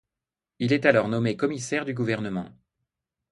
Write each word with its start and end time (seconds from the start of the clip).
Il 0.57 0.73
est 0.73 0.87
alors 0.87 1.09
nommé 1.09 1.37
commissaire 1.37 1.85
du 1.85 1.93
gouvernement. 1.93 2.49